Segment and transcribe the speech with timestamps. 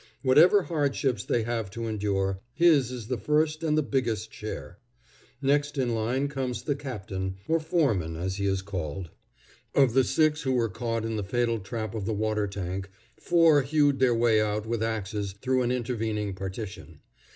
[0.23, 4.79] Whatever hardships they have to endure, his is the first and the biggest share.
[5.43, 9.11] Next in line comes the captain, or foreman, as he is called.
[9.75, 13.61] Of the six who were caught in the fatal trap of the water tank, four
[13.61, 17.01] hewed their way out with axes through an intervening partition.